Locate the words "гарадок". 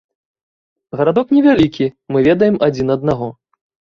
1.01-1.27